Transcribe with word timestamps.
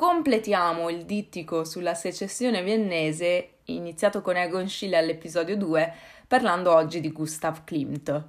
completiamo 0.00 0.88
il 0.88 1.04
dittico 1.04 1.62
sulla 1.62 1.92
secessione 1.92 2.62
viennese, 2.62 3.56
iniziato 3.64 4.22
con 4.22 4.34
Egon 4.34 4.66
Schiele 4.66 4.96
all'episodio 4.96 5.58
2, 5.58 5.92
parlando 6.26 6.74
oggi 6.74 7.00
di 7.00 7.12
Gustav 7.12 7.64
Klimt. 7.64 8.24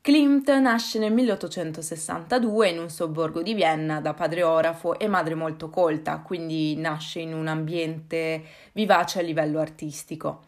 Klimt 0.00 0.48
nasce 0.52 0.98
nel 0.98 1.12
1862 1.12 2.70
in 2.70 2.78
un 2.78 2.88
sobborgo 2.88 3.42
di 3.42 3.52
Vienna 3.52 4.00
da 4.00 4.14
padre 4.14 4.42
orafo 4.42 4.98
e 4.98 5.06
madre 5.06 5.34
molto 5.34 5.68
colta, 5.68 6.20
quindi 6.20 6.74
nasce 6.76 7.20
in 7.20 7.34
un 7.34 7.46
ambiente 7.46 8.42
vivace 8.72 9.18
a 9.18 9.22
livello 9.22 9.60
artistico. 9.60 10.44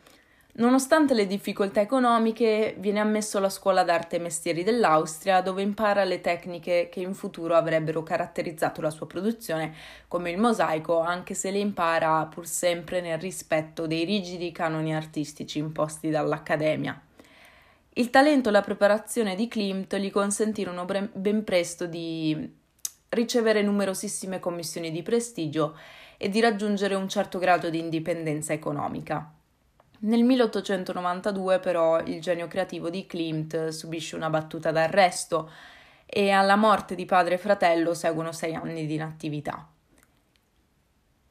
Nonostante 0.59 1.15
le 1.15 1.29
difficoltà 1.29 1.81
economiche, 1.81 2.75
viene 2.79 2.99
ammesso 2.99 3.39
alla 3.39 3.49
scuola 3.49 3.85
d'arte 3.85 4.17
e 4.17 4.19
mestieri 4.19 4.65
dell'Austria, 4.65 5.41
dove 5.41 5.63
impara 5.63 6.03
le 6.03 6.21
tecniche 6.21 6.89
che 6.91 6.99
in 6.99 7.15
futuro 7.15 7.55
avrebbero 7.55 8.03
caratterizzato 8.03 8.81
la 8.81 8.91
sua 8.91 9.07
produzione, 9.07 9.73
come 10.09 10.33
il 10.33 10.39
mosaico, 10.39 10.99
anche 10.99 11.35
se 11.35 11.53
le 11.53 11.59
impara 11.59 12.27
pur 12.27 12.45
sempre 12.45 13.01
nel 13.01 13.19
rispetto 13.19 13.87
dei 13.87 14.05
rigidi 14.05 14.51
canoni 14.51 14.93
artistici 14.93 15.61
imposti 15.61 16.11
dall'Accademia. 16.11 17.01
Il 17.91 18.11
talento 18.11 18.49
e 18.49 18.53
la 18.53 18.63
preparazione 18.63 19.37
di 19.37 19.47
Klimt 19.47 19.95
gli 19.97 20.11
consentirono 20.11 20.85
ben 20.85 21.45
presto 21.45 21.87
di 21.87 22.57
ricevere 23.11 23.63
numerosissime 23.63 24.41
commissioni 24.41 24.91
di 24.91 25.05
prestigio 25.05 25.79
e 26.17 26.29
di 26.29 26.41
raggiungere 26.41 26.97
un 26.97 27.09
certo 27.09 27.39
grado 27.39 27.71
di 27.71 27.79
indipendenza 27.79 28.53
economica. 28.53 29.35
Nel 30.01 30.23
1892 30.23 31.59
però 31.59 32.01
il 32.01 32.21
genio 32.21 32.47
creativo 32.47 32.89
di 32.89 33.07
Klimt 33.07 33.69
subisce 33.69 34.15
una 34.15 34.31
battuta 34.31 34.71
d'arresto 34.71 35.51
e 36.07 36.31
alla 36.31 36.55
morte 36.55 36.95
di 36.95 37.05
padre 37.05 37.35
e 37.35 37.39
fratello 37.39 37.95
seguono 37.95 38.31
sei 38.31 38.55
anni 38.55 38.87
di 38.87 38.95
inattività. 38.95 39.69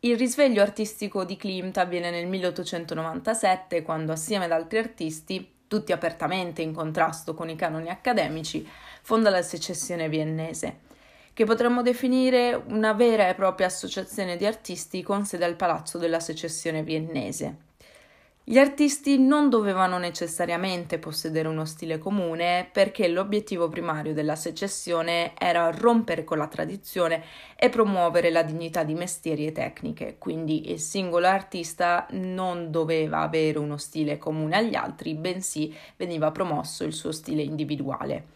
Il 0.02 0.18
risveglio 0.18 0.62
artistico 0.62 1.24
di 1.24 1.38
Klimt 1.38 1.78
avviene 1.78 2.12
nel 2.12 2.28
1897 2.28 3.82
quando 3.84 4.12
assieme 4.12 4.46
ad 4.46 4.52
altri 4.52 4.80
artisti, 4.80 5.56
tutti 5.68 5.92
apertamente 5.92 6.62
in 6.62 6.74
contrasto 6.74 7.34
con 7.34 7.50
i 7.50 7.56
canoni 7.56 7.90
accademici, 7.90 8.68
fonda 9.02 9.30
la 9.30 9.42
secessione 9.42 10.10
viennese, 10.10 10.82
che 11.34 11.46
potremmo 11.46 11.82
definire 11.82 12.54
una 12.68 12.94
vera 12.94 13.28
e 13.30 13.34
propria 13.34 13.68
associazione 13.68 14.38
di 14.38 14.46
artisti 14.46 15.02
con 15.02 15.26
sede 15.26 15.46
al 15.46 15.56
Palazzo 15.56 15.98
della 15.98 16.20
Secessione 16.20 16.84
viennese. 16.84 17.67
Gli 18.50 18.60
artisti 18.60 19.20
non 19.20 19.50
dovevano 19.50 19.98
necessariamente 19.98 21.00
possedere 21.00 21.50
uno 21.50 21.66
stile 21.66 21.98
comune 21.98 22.70
perché 22.72 23.10
l'obiettivo 23.10 23.68
primario 23.68 24.14
della 24.14 24.38
secessione 24.38 25.34
era 25.38 25.70
rompere 25.70 26.24
con 26.24 26.38
la 26.38 26.48
tradizione 26.48 27.26
e 27.58 27.68
promuovere 27.68 28.30
la 28.30 28.44
dignità 28.44 28.86
di 28.86 28.94
mestieri 28.94 29.48
e 29.48 29.52
tecniche, 29.52 30.16
quindi 30.18 30.72
il 30.72 30.80
singolo 30.80 31.28
artista 31.28 32.08
non 32.12 32.72
doveva 32.72 33.20
avere 33.20 33.60
uno 33.60 33.76
stile 33.76 34.18
comune 34.18 34.56
agli 34.56 34.76
altri, 34.76 35.14
bensì 35.16 35.76
veniva 35.98 36.32
promosso 36.32 36.86
il 36.86 36.94
suo 36.94 37.12
stile 37.12 37.42
individuale. 37.42 38.28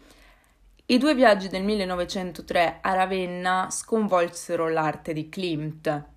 I 0.84 0.98
due 0.98 1.14
viaggi 1.14 1.48
del 1.48 1.62
1903 1.62 2.80
a 2.82 2.92
Ravenna 2.92 3.68
sconvolsero 3.70 4.68
l'arte 4.68 5.14
di 5.14 5.30
Klimt, 5.30 6.10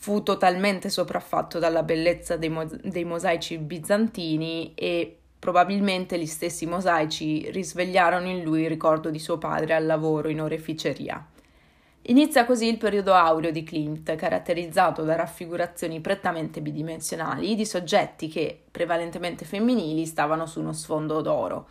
fu 0.00 0.22
totalmente 0.22 0.88
sopraffatto 0.88 1.58
dalla 1.58 1.82
bellezza 1.82 2.38
dei, 2.38 2.48
mo- 2.48 2.64
dei 2.64 3.04
mosaici 3.04 3.58
bizantini 3.58 4.72
e 4.74 5.18
probabilmente 5.38 6.18
gli 6.18 6.24
stessi 6.24 6.64
mosaici 6.64 7.50
risvegliarono 7.50 8.26
in 8.26 8.42
lui 8.42 8.62
il 8.62 8.70
ricordo 8.70 9.10
di 9.10 9.18
suo 9.18 9.36
padre 9.36 9.74
al 9.74 9.84
lavoro 9.84 10.30
in 10.30 10.40
oreficeria. 10.40 11.22
Inizia 12.04 12.46
così 12.46 12.66
il 12.66 12.78
periodo 12.78 13.12
aureo 13.12 13.50
di 13.50 13.62
Klimt, 13.62 14.14
caratterizzato 14.16 15.02
da 15.02 15.16
raffigurazioni 15.16 16.00
prettamente 16.00 16.62
bidimensionali 16.62 17.54
di 17.54 17.66
soggetti 17.66 18.28
che, 18.28 18.58
prevalentemente 18.70 19.44
femminili, 19.44 20.06
stavano 20.06 20.46
su 20.46 20.60
uno 20.60 20.72
sfondo 20.72 21.20
d'oro. 21.20 21.68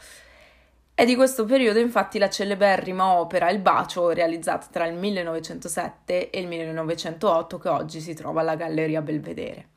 È 0.99 1.05
di 1.05 1.15
questo 1.15 1.45
periodo 1.45 1.79
infatti 1.79 2.19
la 2.19 2.29
celeberrima 2.29 3.13
opera 3.13 3.49
Il 3.49 3.59
bacio, 3.59 4.09
realizzata 4.09 4.67
tra 4.69 4.85
il 4.85 4.95
1907 4.95 6.29
e 6.29 6.41
il 6.41 6.47
1908, 6.47 7.57
che 7.57 7.69
oggi 7.69 8.01
si 8.01 8.13
trova 8.13 8.41
alla 8.41 8.57
Galleria 8.57 9.01
Belvedere. 9.01 9.67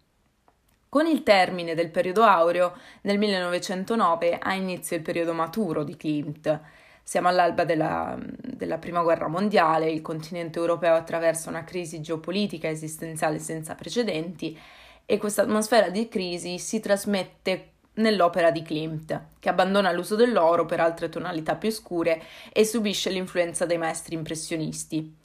Con 0.88 1.06
il 1.06 1.22
termine 1.22 1.76
del 1.76 1.92
periodo 1.92 2.24
aureo, 2.24 2.76
nel 3.02 3.18
1909 3.18 4.36
ha 4.36 4.52
inizio 4.54 4.96
il 4.96 5.02
periodo 5.02 5.32
maturo 5.32 5.84
di 5.84 5.96
Klimt. 5.96 6.60
Siamo 7.04 7.28
all'alba 7.28 7.64
della, 7.64 8.18
della 8.18 8.78
Prima 8.78 9.02
Guerra 9.02 9.28
Mondiale, 9.28 9.92
il 9.92 10.02
continente 10.02 10.58
europeo 10.58 10.96
attraversa 10.96 11.50
una 11.50 11.62
crisi 11.62 12.00
geopolitica 12.00 12.68
esistenziale 12.68 13.38
senza 13.38 13.76
precedenti 13.76 14.58
e 15.06 15.18
questa 15.18 15.42
atmosfera 15.42 15.88
di 15.88 16.08
crisi 16.08 16.58
si 16.58 16.80
trasmette 16.80 17.74
nell'opera 17.94 18.50
di 18.50 18.62
Klimt, 18.62 19.20
che 19.38 19.48
abbandona 19.48 19.92
l'uso 19.92 20.16
dell'oro 20.16 20.66
per 20.66 20.80
altre 20.80 21.08
tonalità 21.08 21.56
più 21.56 21.70
scure 21.70 22.22
e 22.53 22.64
subisce 22.64 23.10
l'influenza 23.10 23.66
dei 23.66 23.78
maestri 23.78 24.14
impressionisti. 24.14 25.16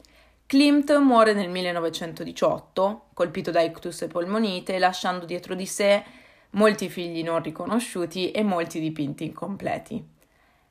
Klimt 0.46 0.96
muore 0.98 1.34
nel 1.34 1.50
1918, 1.50 3.08
colpito 3.14 3.52
da 3.52 3.62
ictus 3.62 4.02
e 4.04 4.08
polmonite, 4.08 4.80
lasciando 4.80 5.26
dietro 5.26 5.56
di 5.56 5.66
sé 5.66 6.04
molti 6.52 6.90
figli 6.90 7.24
non 7.24 7.42
riconosciuti 7.42 8.32
e 8.32 8.44
molti 8.44 8.80
dipinti 8.80 9.26
incompleti. 9.26 10.16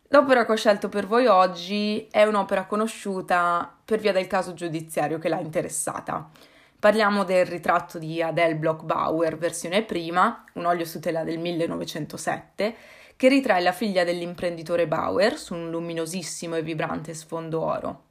L'opera 0.09 0.47
che 0.47 0.53
ho 0.53 0.56
scelto 0.56 0.89
per 0.89 1.06
voi 1.06 1.27
oggi 1.27 2.06
è 2.11 2.23
un'opera 2.23 2.67
conosciuta 2.67 3.77
per 3.85 3.99
via 3.99 4.12
del 4.12 4.29
caso 4.29 4.55
giudiziario 4.55 5.19
che 5.19 5.29
l'ha 5.29 5.41
interessata. 5.41 6.31
Parliamo 6.78 7.25
del 7.25 7.47
ritratto 7.47 7.98
di 7.98 8.20
Adele 8.20 8.54
Bloch-Bauer, 8.54 9.38
versione 9.38 9.82
prima, 9.82 10.44
un 10.54 10.66
olio 10.66 10.84
su 10.84 11.00
tela 11.00 11.25
del 11.25 11.38
1907, 11.38 12.76
che 13.16 13.28
ritrae 13.28 13.62
la 13.62 13.72
figlia 13.72 14.04
dell'imprenditore 14.04 14.87
Bauer 14.87 15.38
su 15.38 15.54
un 15.54 15.70
luminosissimo 15.70 16.54
e 16.54 16.62
vibrante 16.62 17.14
sfondo 17.14 17.62
oro. 17.62 18.03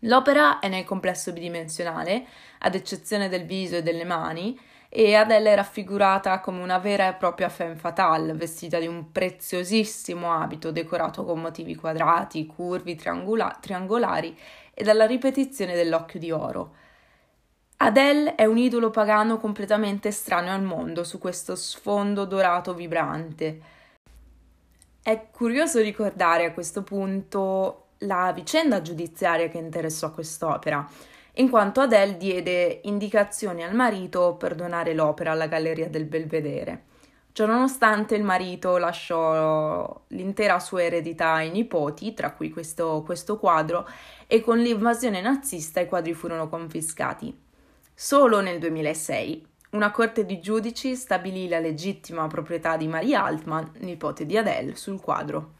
L'opera 0.00 0.60
è 0.60 0.68
nel 0.68 0.84
complesso 0.84 1.32
bidimensionale, 1.32 2.26
ad 2.60 2.74
eccezione 2.74 3.28
del 3.28 3.44
viso 3.44 3.76
e 3.76 3.82
delle 3.82 4.04
mani, 4.04 4.58
e 4.88 5.14
Adele 5.14 5.52
è 5.52 5.56
raffigurata 5.56 6.40
come 6.40 6.62
una 6.62 6.78
vera 6.78 7.08
e 7.08 7.14
propria 7.14 7.50
femme 7.50 7.76
fatale, 7.76 8.32
vestita 8.32 8.78
di 8.78 8.86
un 8.86 9.12
preziosissimo 9.12 10.32
abito 10.32 10.70
decorato 10.70 11.24
con 11.24 11.38
motivi 11.38 11.74
quadrati, 11.74 12.46
curvi, 12.46 12.94
triangola- 12.94 13.58
triangolari 13.60 14.38
e 14.72 14.82
dalla 14.84 15.04
ripetizione 15.04 15.74
dell'occhio 15.74 16.18
di 16.18 16.30
oro. 16.30 16.76
Adele 17.84 18.34
è 18.34 18.46
un 18.46 18.56
idolo 18.56 18.88
pagano 18.88 19.36
completamente 19.36 20.08
estraneo 20.08 20.54
al 20.54 20.62
mondo 20.62 21.04
su 21.04 21.18
questo 21.18 21.54
sfondo 21.54 22.24
dorato 22.24 22.72
vibrante. 22.72 23.60
È 25.02 25.26
curioso 25.30 25.82
ricordare 25.82 26.46
a 26.46 26.52
questo 26.52 26.82
punto 26.82 27.88
la 27.98 28.32
vicenda 28.32 28.80
giudiziaria 28.80 29.50
che 29.50 29.58
interessò 29.58 30.12
quest'opera, 30.12 30.88
in 31.34 31.50
quanto 31.50 31.82
Adele 31.82 32.16
diede 32.16 32.80
indicazioni 32.84 33.62
al 33.62 33.74
marito 33.74 34.34
per 34.38 34.54
donare 34.54 34.94
l'opera 34.94 35.32
alla 35.32 35.46
Galleria 35.46 35.90
del 35.90 36.06
Belvedere. 36.06 36.84
Ciononostante 37.32 38.14
il 38.14 38.24
marito 38.24 38.78
lasciò 38.78 40.04
l'intera 40.08 40.58
sua 40.58 40.84
eredità 40.84 41.32
ai 41.32 41.50
nipoti, 41.50 42.14
tra 42.14 42.32
cui 42.32 42.48
questo, 42.48 43.02
questo 43.04 43.38
quadro, 43.38 43.86
e 44.26 44.40
con 44.40 44.56
l'invasione 44.56 45.20
nazista 45.20 45.80
i 45.80 45.86
quadri 45.86 46.14
furono 46.14 46.48
confiscati. 46.48 47.43
Solo 47.96 48.40
nel 48.40 48.58
2006 48.58 49.46
una 49.70 49.92
corte 49.92 50.26
di 50.26 50.40
giudici 50.40 50.96
stabilì 50.96 51.46
la 51.46 51.60
legittima 51.60 52.26
proprietà 52.26 52.76
di 52.76 52.88
Marie 52.88 53.14
Altman, 53.14 53.70
nipote 53.78 54.26
di 54.26 54.36
Adele, 54.36 54.74
sul 54.74 55.00
quadro. 55.00 55.52